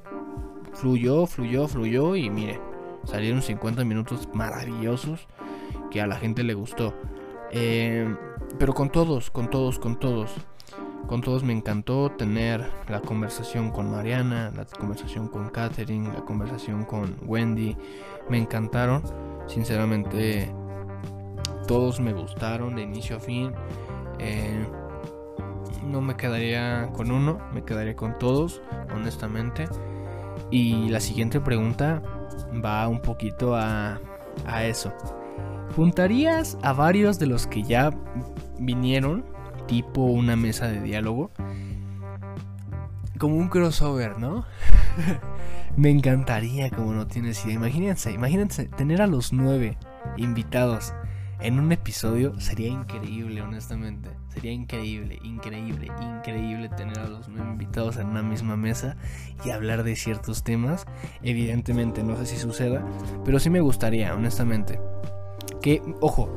[0.74, 2.60] fluyó, fluyó, fluyó y mire,
[3.04, 5.26] salieron 50 minutos maravillosos
[5.90, 6.94] que a la gente le gustó.
[7.50, 8.14] Eh,
[8.58, 10.30] pero con todos, con todos, con todos.
[11.06, 16.84] Con todos me encantó tener la conversación con Mariana, la conversación con Katherine, la conversación
[16.84, 17.76] con Wendy.
[18.28, 19.02] Me encantaron.
[19.46, 20.52] Sinceramente,
[21.66, 23.52] todos me gustaron de inicio a fin.
[24.18, 24.66] Eh,
[25.86, 28.60] no me quedaría con uno, me quedaría con todos,
[28.94, 29.66] honestamente.
[30.50, 32.02] Y la siguiente pregunta
[32.64, 33.98] va un poquito a,
[34.46, 34.92] a eso.
[35.74, 37.90] ¿Juntarías a varios de los que ya
[38.58, 39.24] vinieron,
[39.68, 41.30] tipo una mesa de diálogo?
[43.18, 44.44] Como un crossover, ¿no?
[45.76, 47.54] Me encantaría, como no tienes idea.
[47.54, 49.76] Imagínense, imagínense tener a los nueve
[50.16, 50.92] invitados
[51.40, 52.40] en un episodio.
[52.40, 54.10] Sería increíble, honestamente.
[54.28, 58.96] Sería increíble, increíble, increíble tener a los nueve invitados en una misma mesa
[59.44, 60.86] y hablar de ciertos temas.
[61.22, 62.84] Evidentemente, no sé si suceda,
[63.24, 64.80] pero sí me gustaría, honestamente.
[65.60, 66.28] Que, ojo,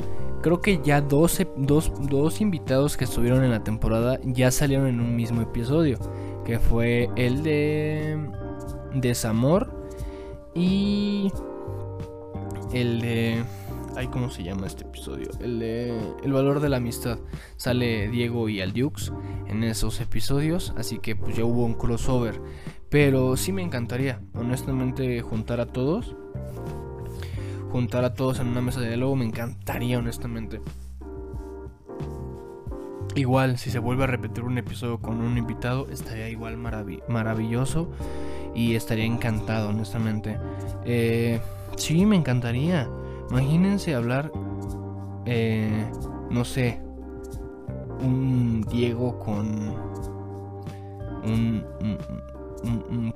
[0.41, 5.15] creo que ya dos, dos, invitados que estuvieron en la temporada ya salieron en un
[5.15, 5.97] mismo episodio.
[6.45, 8.19] Que fue el de
[8.93, 9.71] Desamor
[10.55, 11.31] y
[12.73, 13.43] el de...
[13.95, 15.29] Ay, ¿cómo se llama este episodio?
[15.41, 17.19] El de El valor de la amistad.
[17.57, 19.11] Sale Diego y Aldiux
[19.47, 22.41] en esos episodios, así que pues ya hubo un crossover.
[22.89, 26.15] Pero sí me encantaría, honestamente, juntar a todos
[27.71, 30.61] juntar a todos en una mesa de diálogo me encantaría, honestamente.
[33.15, 37.91] Igual, si se vuelve a repetir un episodio con un invitado, estaría igual maravilloso
[38.55, 40.37] y estaría encantado, honestamente.
[40.85, 41.41] Eh,
[41.75, 42.89] sí, me encantaría.
[43.29, 44.31] Imagínense hablar,
[45.25, 45.85] eh,
[46.29, 46.81] no sé,
[48.01, 49.75] un Diego con
[51.23, 51.65] un,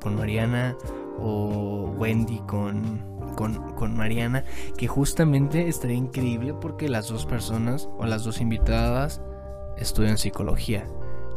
[0.01, 0.75] con Mariana
[1.19, 4.43] o Wendy con con, Mariana,
[4.77, 9.21] que justamente estaría increíble porque las dos personas o las dos invitadas
[9.77, 10.87] estudian psicología,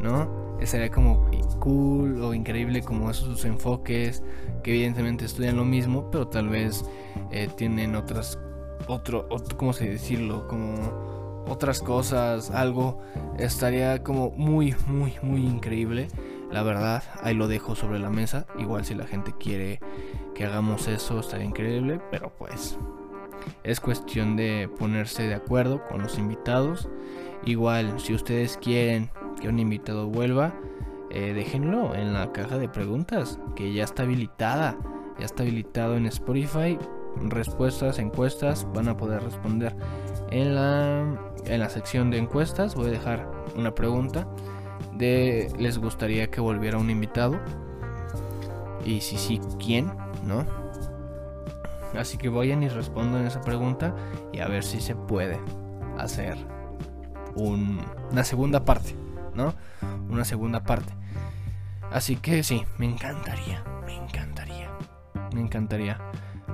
[0.01, 0.57] ¿no?
[0.61, 1.29] Estaría como
[1.61, 4.23] cool o increíble como esos enfoques,
[4.63, 6.85] que evidentemente estudian lo mismo, pero tal vez
[7.31, 8.39] eh, tienen otras,
[8.87, 10.49] otro, otro, ¿cómo se decirlo?
[10.49, 10.75] Como
[11.49, 12.99] otras cosas, algo,
[13.39, 16.09] estaría como muy, muy, muy increíble.
[16.51, 18.47] La verdad, ahí lo dejo sobre la mesa.
[18.59, 19.81] Igual si la gente quiere
[20.35, 22.79] que hagamos eso estaría increíble, pero pues
[23.65, 26.89] es cuestión de ponerse de acuerdo con los invitados.
[27.45, 30.55] Igual, si ustedes quieren que un invitado vuelva,
[31.11, 34.77] eh, déjenlo en la caja de preguntas, que ya está habilitada.
[35.19, 36.79] Ya está habilitado en Spotify.
[37.17, 39.75] Respuestas, encuestas, van a poder responder.
[40.31, 44.29] En la, en la sección de encuestas voy a dejar una pregunta
[44.99, 47.39] les gustaría que volviera un invitado.
[48.85, 49.93] Y si sí, ¿quién?
[50.25, 50.45] ¿No?
[51.97, 53.95] Así que vayan y respondan esa pregunta
[54.33, 55.41] y a ver si se puede
[55.97, 56.37] hacer
[57.35, 58.95] una segunda parte,
[59.35, 59.55] ¿no?
[60.11, 60.93] Una segunda parte.
[61.91, 64.71] Así que sí, me encantaría, me encantaría,
[65.35, 65.99] me encantaría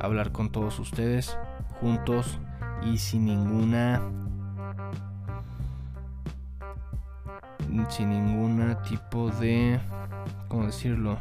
[0.00, 1.36] hablar con todos ustedes
[1.80, 2.38] juntos
[2.82, 4.00] y sin ninguna
[7.88, 9.78] sin ningún tipo de...
[10.48, 11.18] ¿Cómo decirlo?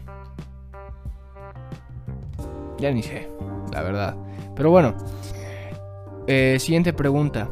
[2.77, 3.27] Ya ni sé,
[3.71, 4.15] la verdad.
[4.55, 4.95] Pero bueno,
[6.27, 7.49] eh, siguiente pregunta.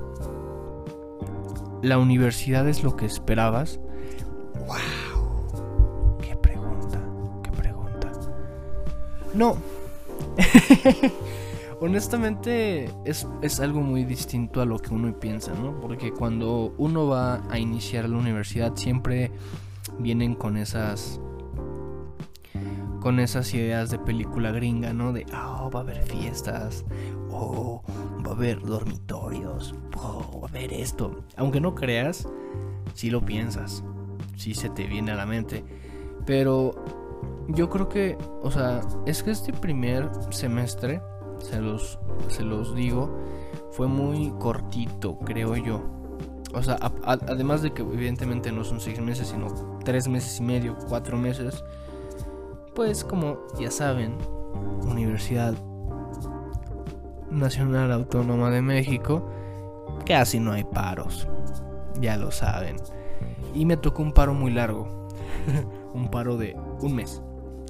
[1.81, 3.79] ¿La universidad es lo que esperabas?
[4.67, 6.17] ¡Wow!
[6.21, 6.99] ¡Qué pregunta!
[7.43, 8.11] ¡Qué pregunta!
[9.33, 9.57] No.
[11.81, 13.25] honestamente es,
[13.59, 15.79] algo muy distinto a lo que uno piensa, ¿no?
[15.81, 19.31] Porque cuando uno va a iniciar la universidad siempre
[19.99, 21.19] vienen con esas
[23.01, 25.11] con esas ideas de película gringa, ¿no?
[25.11, 26.85] De, oh, va a haber fiestas,
[27.31, 27.81] oh,
[28.23, 31.23] va a haber dormitorios, oh, va a haber esto.
[31.35, 32.27] Aunque no creas,
[32.93, 33.83] si lo piensas,
[34.35, 35.65] si se te viene a la mente.
[36.27, 36.75] Pero
[37.47, 41.01] yo creo que, o sea, es que este primer semestre,
[41.43, 43.17] se los, se los digo,
[43.71, 45.81] fue muy cortito, creo yo.
[46.53, 49.47] O sea, además de que evidentemente no son seis meses, sino
[49.83, 51.63] tres meses y medio, cuatro meses.
[52.75, 54.17] Pues como ya saben,
[54.83, 55.53] Universidad
[57.29, 59.29] Nacional Autónoma de México,
[60.05, 61.27] casi no hay paros.
[61.99, 62.75] Ya lo saben.
[63.53, 65.07] Y me tocó un paro muy largo.
[65.93, 67.21] un paro de un mes.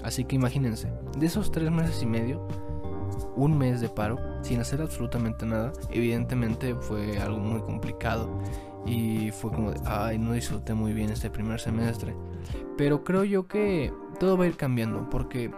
[0.03, 2.47] Así que imagínense, de esos tres meses y medio,
[3.35, 8.39] un mes de paro, sin hacer absolutamente nada, evidentemente fue algo muy complicado.
[8.85, 12.15] Y fue como ay, no disfruté muy bien este primer semestre.
[12.77, 15.51] Pero creo yo que todo va a ir cambiando, porque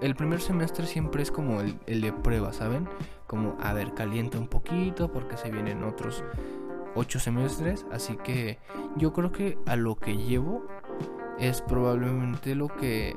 [0.00, 2.88] el primer semestre siempre es como el, el de prueba, ¿saben?
[3.26, 6.22] Como, a ver, calienta un poquito, porque se vienen otros
[6.94, 7.86] ocho semestres.
[7.90, 8.58] Así que
[8.96, 10.66] yo creo que a lo que llevo
[11.38, 13.16] es probablemente lo que...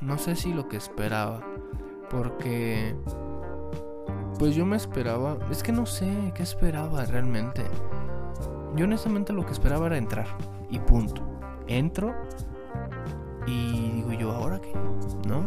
[0.00, 1.44] No sé si lo que esperaba.
[2.16, 2.94] Porque...
[4.38, 5.38] Pues yo me esperaba...
[5.50, 7.64] Es que no sé qué esperaba realmente.
[8.76, 10.26] Yo honestamente lo que esperaba era entrar.
[10.70, 11.22] Y punto.
[11.66, 12.14] Entro.
[13.46, 14.72] Y digo yo, ¿ahora qué?
[15.28, 15.44] ¿No?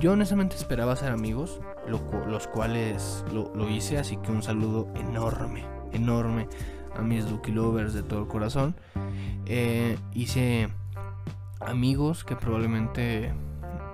[0.00, 1.60] Yo honestamente esperaba ser amigos.
[1.86, 3.98] los cuales lo, lo hice.
[3.98, 5.64] Así que un saludo enorme.
[5.92, 6.48] Enorme
[6.94, 8.74] a mis Ducky Lovers de todo el corazón.
[9.46, 10.68] Eh, hice
[11.60, 13.32] amigos que probablemente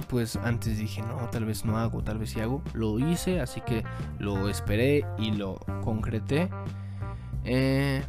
[0.08, 3.60] pues antes dije no tal vez no hago tal vez sí hago lo hice así
[3.60, 3.84] que
[4.18, 6.48] lo esperé y lo concreté.
[7.44, 8.02] Eh,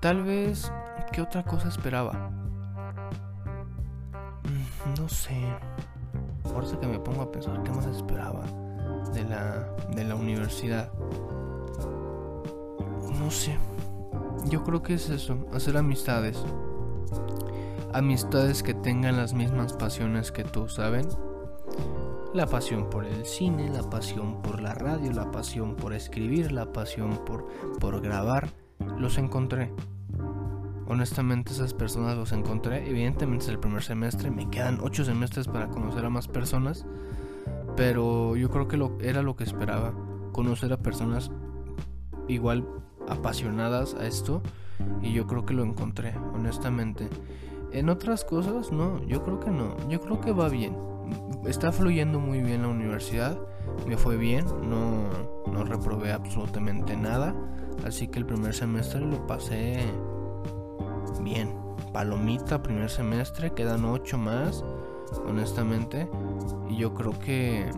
[0.00, 0.72] tal vez
[1.12, 2.30] qué otra cosa esperaba
[4.44, 5.36] mm, no sé.
[6.62, 8.42] Eso que me pongo a pensar qué más esperaba
[9.12, 10.90] de la de la universidad
[13.18, 13.58] no sé.
[14.48, 16.42] Yo creo que es eso hacer amistades
[17.96, 21.08] amistades que tengan las mismas pasiones que tú, ¿saben?
[22.34, 26.72] La pasión por el cine, la pasión por la radio, la pasión por escribir, la
[26.72, 27.46] pasión por,
[27.80, 28.50] por grabar,
[28.98, 29.72] los encontré.
[30.86, 32.86] Honestamente esas personas los encontré.
[32.86, 36.84] Evidentemente es el primer semestre, me quedan ocho semestres para conocer a más personas.
[37.76, 39.94] Pero yo creo que lo, era lo que esperaba.
[40.32, 41.30] Conocer a personas
[42.28, 42.68] igual
[43.08, 44.42] apasionadas a esto.
[45.00, 47.08] Y yo creo que lo encontré, honestamente.
[47.72, 49.76] En otras cosas, no, yo creo que no.
[49.88, 50.76] Yo creo que va bien.
[51.44, 53.38] Está fluyendo muy bien la universidad.
[53.86, 55.08] Me fue bien, no,
[55.50, 57.34] no reprobé absolutamente nada.
[57.84, 59.78] Así que el primer semestre lo pasé
[61.22, 61.54] bien.
[61.92, 64.64] Palomita, primer semestre, quedan ocho más,
[65.26, 66.08] honestamente.
[66.68, 67.70] Y yo creo que...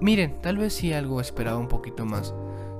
[0.00, 2.34] Miren, tal vez sí algo esperaba un poquito más.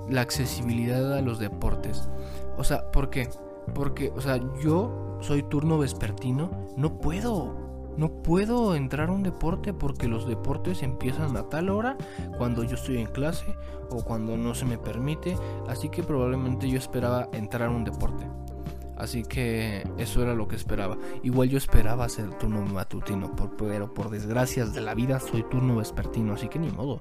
[0.09, 2.09] La accesibilidad a los deportes.
[2.57, 3.29] O sea, ¿por qué?
[3.75, 7.65] Porque, o sea, yo soy turno vespertino, no puedo.
[7.97, 11.97] No puedo entrar a un deporte porque los deportes empiezan a tal hora
[12.39, 13.55] cuando yo estoy en clase
[13.89, 15.37] o cuando no se me permite.
[15.69, 18.27] Así que probablemente yo esperaba entrar a un deporte.
[18.97, 20.99] Así que eso era lo que esperaba.
[21.23, 26.35] Igual yo esperaba ser turno matutino, pero por desgracias de la vida soy turno vespertino,
[26.35, 27.01] así que ni modo.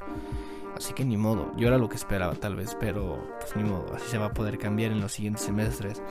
[0.84, 3.96] Así que ni modo, yo era lo que esperaba tal vez, pero pues ni modo,
[3.96, 6.04] así se va a poder cambiar en los siguientes semestres.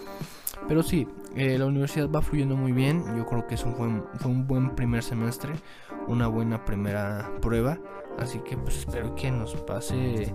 [0.67, 1.07] Pero sí,
[1.37, 4.47] eh, la universidad va fluyendo muy bien, yo creo que es un buen, fue un
[4.47, 5.53] buen primer semestre,
[6.09, 7.79] una buena primera prueba,
[8.19, 10.35] así que pues espero que nos pase,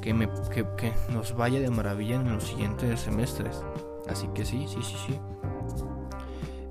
[0.00, 3.62] que, me, que, nos vaya de maravilla en los siguientes semestres.
[4.08, 5.20] Así que sí, sí, sí, sí.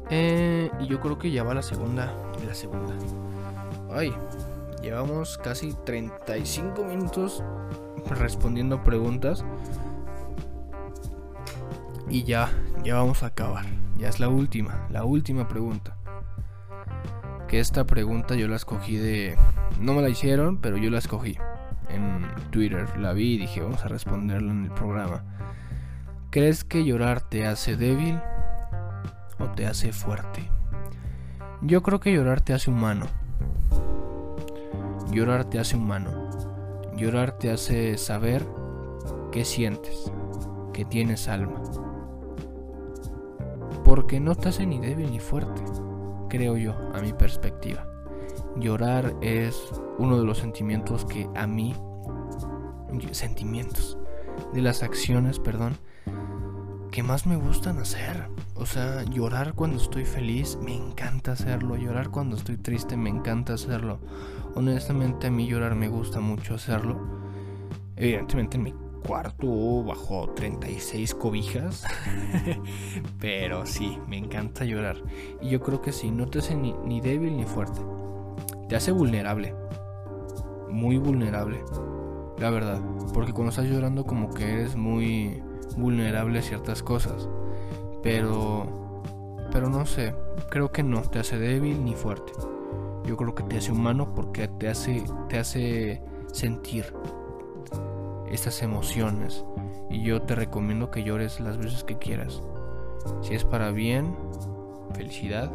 [0.10, 2.12] Eh, y yo creo que ya va la segunda,
[2.48, 2.96] la segunda.
[3.92, 4.12] Ay,
[4.82, 7.44] Llevamos casi 35 minutos
[8.10, 9.44] respondiendo preguntas.
[12.10, 12.50] Y ya,
[12.84, 13.66] ya vamos a acabar.
[13.98, 15.98] Ya es la última, la última pregunta.
[17.48, 19.38] Que esta pregunta yo la escogí de...
[19.80, 21.38] No me la hicieron, pero yo la escogí.
[21.90, 25.24] En Twitter la vi y dije, vamos a responderla en el programa.
[26.30, 28.20] ¿Crees que llorar te hace débil
[29.40, 30.50] o te hace fuerte?
[31.62, 33.08] Yo creo que llorar te hace humano.
[35.12, 36.30] Llorar te hace humano.
[36.96, 38.46] Llorar te hace saber
[39.32, 40.12] qué sientes,
[40.72, 41.62] que tienes alma.
[43.84, 45.62] Porque no te hace ni débil ni fuerte,
[46.30, 47.88] creo yo, a mi perspectiva.
[48.58, 49.60] Llorar es
[49.98, 51.74] uno de los sentimientos que a mí,
[53.12, 53.98] sentimientos,
[54.54, 55.78] de las acciones, perdón,
[56.92, 58.30] que más me gustan hacer.
[58.56, 61.76] O sea, llorar cuando estoy feliz, me encanta hacerlo.
[61.76, 64.00] Llorar cuando estoy triste, me encanta hacerlo.
[64.56, 67.00] Honestamente a mí llorar me gusta mucho hacerlo.
[67.96, 68.74] Evidentemente en mi
[69.06, 71.86] cuarto bajo 36 cobijas.
[73.20, 74.98] Pero sí, me encanta llorar.
[75.42, 77.80] Y yo creo que sí, no te hace ni, ni débil ni fuerte.
[78.68, 79.54] Te hace vulnerable.
[80.70, 81.64] Muy vulnerable.
[82.40, 82.82] La verdad.
[83.14, 85.42] Porque cuando estás llorando como que eres muy
[85.78, 87.28] vulnerable a ciertas cosas.
[88.04, 89.02] Pero...
[89.52, 90.14] Pero no sé,
[90.52, 92.34] creo que no te hace débil ni fuerte.
[93.06, 96.94] Yo creo que te hace humano porque te hace, te hace sentir
[98.30, 99.44] estas emociones.
[99.90, 102.44] Y yo te recomiendo que llores las veces que quieras.
[103.22, 104.16] Si es para bien,
[104.94, 105.52] felicidad.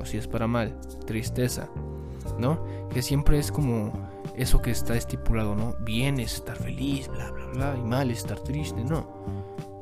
[0.00, 1.68] O si es para mal, tristeza.
[2.38, 2.64] ¿No?
[2.90, 3.92] Que siempre es como
[4.34, 5.74] eso que está estipulado, ¿no?
[5.80, 9.06] Bien es estar feliz, bla, bla, Y mal es estar triste, no.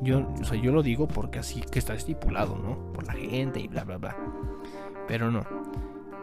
[0.00, 2.92] Yo, o sea, yo lo digo porque así que está estipulado, ¿no?
[2.92, 4.16] Por la gente y bla, bla, bla.
[5.08, 5.44] Pero no.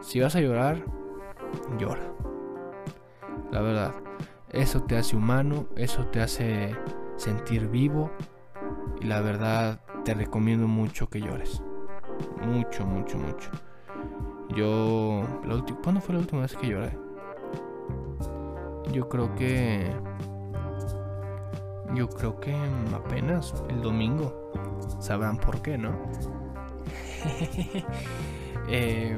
[0.01, 0.83] Si vas a llorar,
[1.77, 2.13] llora.
[3.51, 3.93] La verdad.
[4.51, 6.75] Eso te hace humano, eso te hace
[7.15, 8.11] sentir vivo.
[8.99, 11.63] Y la verdad, te recomiendo mucho que llores.
[12.45, 13.49] Mucho, mucho, mucho.
[14.55, 15.23] Yo...
[15.45, 16.97] La ¿Cuándo fue la última vez que lloré?
[18.91, 19.89] Yo creo que
[21.95, 22.55] yo creo que
[22.93, 24.51] apenas el domingo.
[24.99, 25.91] Sabrán por qué, ¿no?
[28.69, 29.17] eh,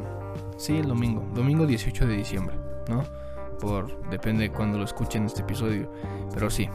[0.58, 1.26] sí, el domingo.
[1.34, 2.56] Domingo 18 de diciembre,
[2.88, 3.04] ¿no?
[3.60, 5.92] Por, depende de cuando lo escuchen este episodio.
[6.34, 6.70] Pero sí,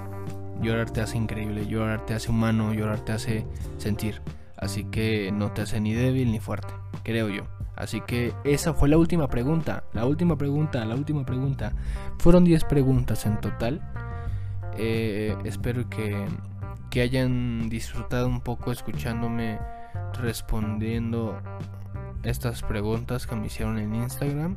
[0.61, 3.47] llorar te hace increíble, llorar te hace humano, llorar te hace
[3.79, 4.23] sentir.
[4.57, 6.75] Así que no te hace ni débil ni fuerte,
[7.05, 7.45] creo yo.
[7.77, 9.85] Así que esa fue la última pregunta.
[9.93, 11.73] La última pregunta, la última pregunta.
[12.19, 13.81] Fueron 10 preguntas en total.
[14.79, 16.25] Eh, espero que,
[16.91, 19.59] que hayan disfrutado un poco escuchándome
[20.21, 21.37] respondiendo
[22.23, 24.57] estas preguntas que me hicieron en Instagram.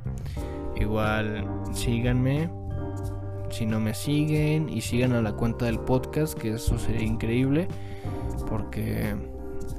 [0.75, 2.49] Igual síganme
[3.49, 7.67] si no me siguen y sigan a la cuenta del podcast, que eso sería increíble
[8.47, 9.15] porque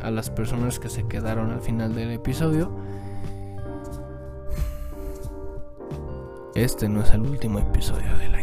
[0.03, 2.71] a las personas que se quedaron al final del episodio
[6.55, 8.42] este no es el último episodio del año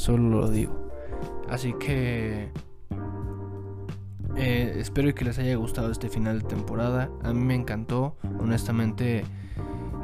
[0.00, 0.90] solo lo digo.
[1.48, 2.50] Así que
[4.36, 7.10] eh, espero que les haya gustado este final de temporada.
[7.22, 9.24] A mí me encantó, honestamente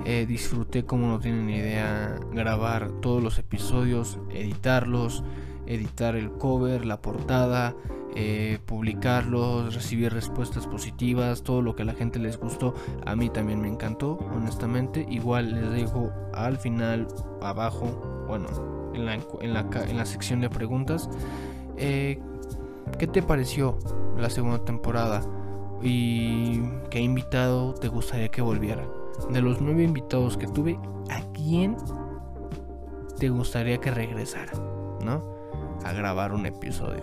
[0.05, 5.25] eh, disfruté como no tienen idea grabar todos los episodios, editarlos,
[5.67, 7.75] editar el cover, la portada,
[8.15, 12.75] eh, publicarlos, recibir respuestas positivas, todo lo que a la gente les gustó,
[13.05, 15.05] a mí también me encantó, honestamente.
[15.11, 17.09] Igual les dejo al final,
[17.43, 18.47] abajo, bueno,
[18.97, 21.09] en la, sección de preguntas.
[21.77, 22.19] Eh,
[22.99, 23.79] ¿Qué te pareció
[24.17, 25.23] la segunda temporada?
[25.83, 28.87] ¿Y qué invitado te gustaría que volviera?
[29.31, 30.79] De los nueve invitados que tuve,
[31.11, 31.77] ¿a quién
[33.19, 34.53] te gustaría que regresara?
[35.05, 35.23] ¿No?
[35.85, 37.03] A grabar un episodio.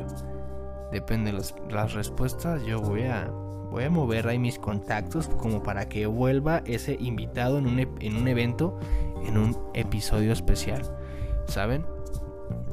[0.91, 1.37] Depende de
[1.71, 2.63] las, respuestas.
[2.65, 3.29] Yo voy a,
[3.71, 8.15] voy a mover ahí mis contactos como para que vuelva ese invitado en un, en
[8.15, 8.77] un evento,
[9.25, 10.83] en un episodio especial.
[11.47, 11.85] ¿Saben?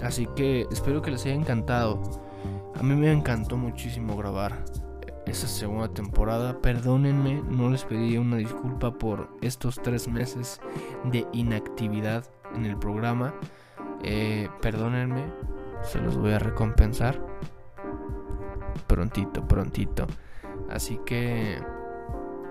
[0.02, 2.00] Así que espero que les haya encantado.
[2.74, 4.64] A mí me encantó muchísimo grabar
[5.26, 6.60] esa segunda temporada.
[6.60, 10.60] Perdónenme, no les pedí una disculpa por estos tres meses
[11.04, 13.34] de inactividad en el programa.
[14.02, 15.24] Eh, perdónenme,
[15.82, 17.20] se los voy a recompensar.
[18.86, 20.06] Prontito, prontito.
[20.70, 21.58] Así que,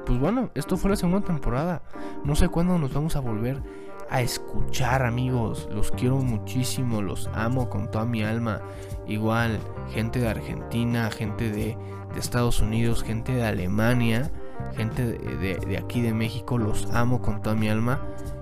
[0.05, 1.81] pues bueno, esto fue la segunda temporada.
[2.23, 3.61] No sé cuándo nos vamos a volver
[4.09, 5.69] a escuchar amigos.
[5.71, 8.61] Los quiero muchísimo, los amo con toda mi alma.
[9.07, 9.59] Igual,
[9.93, 11.77] gente de Argentina, gente de,
[12.17, 14.31] Estados Unidos, gente de Alemania,
[14.75, 18.01] gente de, aquí de México, los amo con toda mi alma.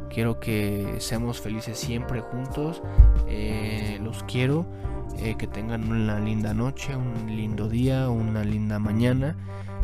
[0.09, 2.81] Quiero que seamos felices siempre juntos.
[3.27, 4.65] Eh, los quiero.
[5.19, 9.35] Eh, que tengan una linda noche, un lindo día, una linda mañana.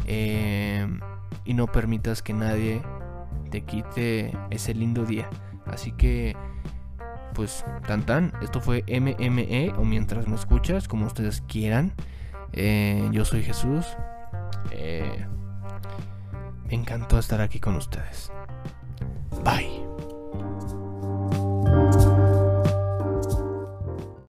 [0.06, 0.88] Eh,
[1.46, 2.82] y no permitas que nadie
[3.50, 5.30] te quite ese lindo día.
[5.66, 6.36] Así que,
[7.34, 11.94] pues, tan tan, esto fue MME o mientras me escuchas, como ustedes quieran.
[12.52, 13.86] Eh, yo soy Jesús.
[14.72, 15.26] Eh,
[16.66, 18.32] me encantó estar aquí con ustedes.
[19.44, 19.93] Bye.